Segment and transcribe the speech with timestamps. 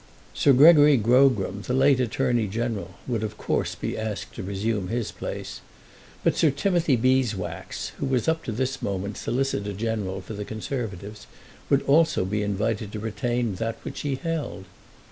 [0.33, 5.11] Sir Gregory Grogram, the late Attorney General, would of course be asked to resume his
[5.11, 5.61] place;
[6.23, 11.27] but Sir Timothy Beeswax, who was up to this moment Solicitor General for the Conservatives,
[11.69, 14.65] would also be invited to retain that which he held.